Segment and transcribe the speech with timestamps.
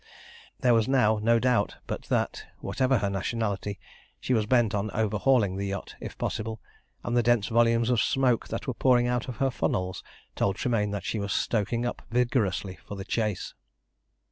[0.61, 3.79] There was now no doubt but that, whatever her nationality,
[4.19, 6.59] she was bent on overhauling the yacht, if possible,
[7.03, 10.03] and the dense volumes of smoke that were pouring out of her funnels
[10.35, 13.53] told Tremayne that she was stoking up vigorously for the chase.